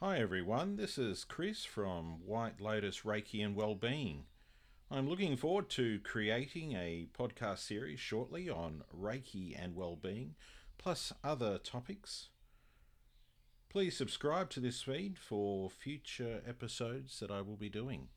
[0.00, 4.24] Hi everyone, this is Chris from White Lotus Reiki and Wellbeing.
[4.90, 10.34] I'm looking forward to creating a podcast series shortly on Reiki and Wellbeing,
[10.76, 12.28] plus other topics.
[13.70, 18.08] Please subscribe to this feed for future episodes that I will be doing.